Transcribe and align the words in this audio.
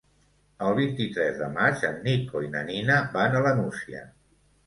El 0.67 0.71
vint-i-tres 0.79 1.35
de 1.41 1.49
maig 1.57 1.83
en 1.91 2.01
Nico 2.07 2.43
i 2.47 2.51
na 2.57 2.65
Nina 2.71 2.97
van 3.19 3.37
a 3.37 3.43
la 3.49 3.55
Nucia. 3.63 4.01